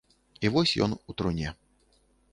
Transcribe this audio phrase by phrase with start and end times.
[0.47, 1.55] І вось ён у труне.